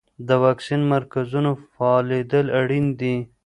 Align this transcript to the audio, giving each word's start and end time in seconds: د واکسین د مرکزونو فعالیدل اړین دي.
د 0.27 0.29
واکسین 0.43 0.81
د 0.85 0.89
مرکزونو 0.93 1.51
فعالیدل 1.73 2.45
اړین 2.59 2.85
دي. 2.99 3.15